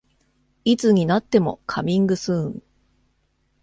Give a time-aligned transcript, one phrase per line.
[0.65, 2.63] いつになってもカミングスーン